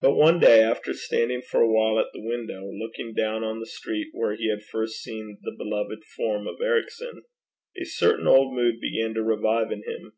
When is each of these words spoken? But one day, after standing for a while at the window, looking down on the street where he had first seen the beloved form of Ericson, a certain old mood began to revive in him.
But 0.00 0.16
one 0.16 0.40
day, 0.40 0.60
after 0.60 0.92
standing 0.92 1.40
for 1.40 1.60
a 1.60 1.68
while 1.70 2.00
at 2.00 2.12
the 2.12 2.20
window, 2.20 2.68
looking 2.68 3.14
down 3.14 3.44
on 3.44 3.60
the 3.60 3.64
street 3.66 4.08
where 4.12 4.34
he 4.34 4.50
had 4.50 4.64
first 4.64 4.94
seen 5.04 5.38
the 5.42 5.54
beloved 5.56 6.02
form 6.16 6.48
of 6.48 6.60
Ericson, 6.60 7.22
a 7.80 7.84
certain 7.84 8.26
old 8.26 8.52
mood 8.56 8.80
began 8.80 9.14
to 9.14 9.22
revive 9.22 9.70
in 9.70 9.84
him. 9.84 10.14